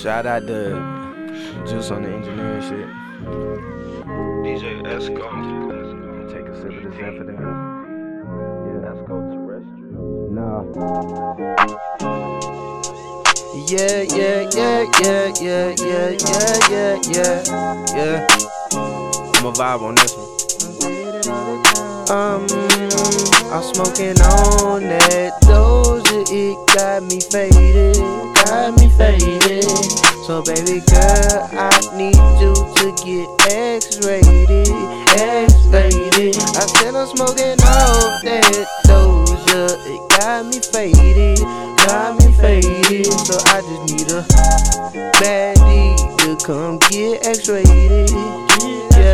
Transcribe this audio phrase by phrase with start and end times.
[0.00, 0.70] Shout out to
[1.68, 2.88] Juice on the engineering shit.
[4.40, 5.28] DJ Esco.
[6.32, 7.36] Take a sip of this infidel.
[8.64, 8.88] Yeah.
[8.88, 10.32] Esco terrestrial.
[10.32, 10.64] Nah.
[13.68, 17.44] Yeah, yeah, yeah, yeah, yeah, yeah, yeah, yeah, yeah,
[17.94, 18.26] yeah.
[19.36, 21.69] I'ma vibe on this one.
[22.08, 22.46] Um,
[23.52, 27.96] I'm smoking on that doja, it got me faded,
[28.46, 29.64] got me faded.
[30.26, 34.70] So baby girl, I need you to get X-rated,
[35.18, 36.36] X-rated.
[36.38, 41.38] I said I'm smoking off that doja, it got me faded,
[41.86, 43.06] got me faded.
[43.26, 44.22] So I just need a
[45.18, 48.10] baddie to come get X-rated.
[48.94, 49.09] Yeah.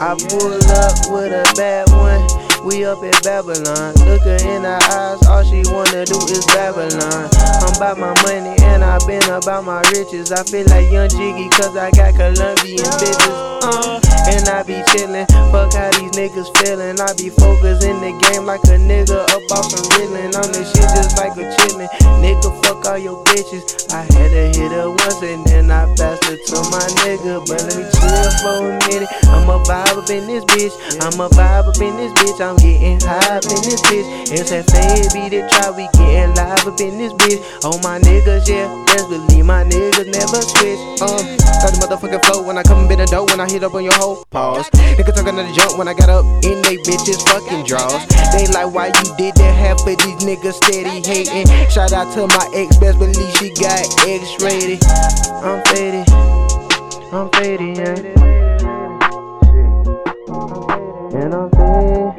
[0.00, 2.24] I pull up with a bad one.
[2.64, 3.92] We up in Babylon.
[4.08, 7.28] Look her in her eyes, all she wanna do is Babylon.
[7.60, 10.32] I'm about my money and i been about my riches.
[10.32, 13.36] I feel like Young Jiggy cause I got Colombian bitches.
[13.60, 14.00] Uh,
[14.32, 16.96] and I be chillin', fuck how these niggas feelin'.
[17.00, 20.32] I be focused in the game like a nigga up off some reelin'.
[20.32, 21.88] On this shit just like a chillin'.
[22.24, 23.92] Nigga, fuck all your bitches.
[23.92, 25.44] I had to hit her once and
[27.20, 27.46] nigga.
[27.46, 29.08] But let me chill for a minute.
[29.28, 30.72] I'ma vibe up in this bitch.
[31.00, 32.40] I'ma vibe up in this bitch.
[32.40, 34.32] I'm getting high up in this bitch.
[34.32, 34.66] It's that
[35.12, 35.70] beat it try.
[35.70, 37.40] We getting live up in this bitch.
[37.64, 38.68] Oh my niggas, yeah.
[38.86, 40.80] Best believe my niggas never switch.
[41.00, 41.20] Um,
[41.60, 43.26] got the motherfucking flow when I come in the door.
[43.26, 44.24] When I hit up on your hoe.
[44.30, 44.70] Pause.
[44.70, 48.06] Nigga talking to the jump when I got up in they bitches fucking draws.
[48.32, 49.54] They like why you did that.
[49.54, 51.46] Half of these niggas steady hating.
[51.70, 52.76] Shout out to my ex.
[52.78, 54.80] Best believe she got X-rated.
[55.42, 56.49] I'm faded.
[57.12, 57.96] I'm faded, yeah.
[61.12, 62.14] And I'm faded.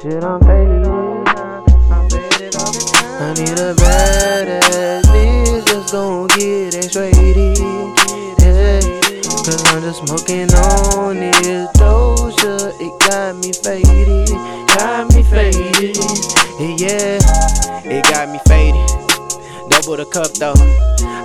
[0.00, 0.86] Shit, I'm fade.
[1.92, 2.56] I'm faded.
[3.20, 7.58] I need a badass bitch that's gon' get X-rated.
[8.38, 8.80] Yeah.
[9.44, 12.72] Cause I'm just smoking on this doja.
[12.80, 14.30] It got me faded.
[14.68, 15.98] Got me faded.
[16.80, 17.18] Yeah.
[17.84, 18.88] It got me faded.
[19.68, 20.54] Double the cup though.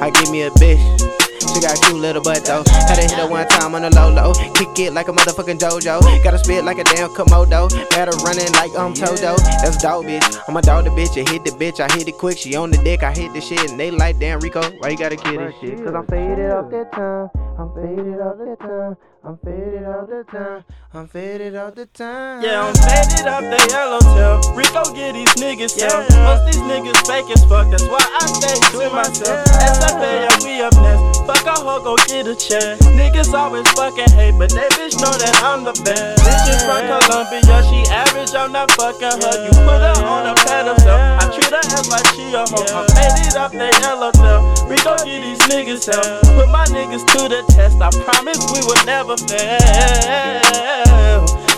[0.01, 1.08] I give me a bitch.
[1.39, 2.63] She got a cute little butt though.
[2.87, 4.33] Had to hit her one time on the low low.
[4.53, 6.23] Kick it like a motherfucking JoJo.
[6.23, 7.69] Gotta spit like a damn Komodo.
[7.89, 9.35] Better running like I'm Toto.
[9.61, 10.39] That's dog bitch.
[10.47, 11.15] I'm a dog the bitch.
[11.17, 11.79] I hit the bitch.
[11.79, 12.37] I hit it quick.
[12.37, 13.03] She on the dick.
[13.03, 13.69] I hit the shit.
[13.69, 15.77] And they like, damn Rico, why you gotta kill this shit?
[15.83, 17.29] Cause I'm faded off that time.
[17.59, 18.97] I'm faded off that time.
[19.21, 20.63] I'm faded off the time.
[20.93, 22.41] I'm faded off the time.
[22.41, 24.55] Yeah, I'm faded off the yellow tail.
[24.55, 26.07] Rico get these niggas yeah.
[26.23, 27.69] Most these niggas fake as fuck.
[27.69, 29.45] That's why I stay to myself.
[29.45, 31.18] SFA, yeah, we up next.
[31.29, 32.79] Fuck a hoe, go get a check.
[32.97, 36.25] Niggas always fucking hate, but they bitch know that I'm the best.
[36.25, 39.35] Bitch is from Colombia, she average, I'm not fucking her.
[39.45, 40.97] You put her on a pedestal.
[40.97, 42.65] I treat her as like she a hoe.
[42.73, 44.41] I'm faded off the yellow tail.
[44.65, 46.25] Rico get these niggas help.
[46.33, 47.77] Put my niggas to the test.
[47.77, 50.49] I promise we will never fail.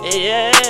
[0.04, 0.61] Yeah.